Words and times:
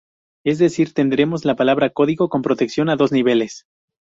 Es 0.43 0.57
decir, 0.57 0.95
tendremos 0.95 1.45
la 1.45 1.55
palabra 1.55 1.91
código 1.91 2.27
con 2.27 2.41
protección 2.41 2.89
a 2.89 2.95
dos 2.95 3.11
niveles. 3.11 3.65